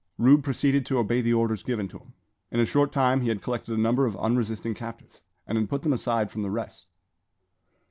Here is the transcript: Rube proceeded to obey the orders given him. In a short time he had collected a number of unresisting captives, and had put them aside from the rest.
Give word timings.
Rube 0.17 0.43
proceeded 0.43 0.83
to 0.87 0.97
obey 0.97 1.21
the 1.21 1.35
orders 1.35 1.61
given 1.61 1.87
him. 1.87 2.13
In 2.49 2.59
a 2.59 2.65
short 2.65 2.91
time 2.91 3.21
he 3.21 3.29
had 3.29 3.39
collected 3.43 3.77
a 3.77 3.79
number 3.79 4.07
of 4.07 4.17
unresisting 4.17 4.73
captives, 4.73 5.21
and 5.45 5.59
had 5.59 5.69
put 5.69 5.83
them 5.83 5.93
aside 5.93 6.31
from 6.31 6.41
the 6.41 6.49
rest. 6.49 6.87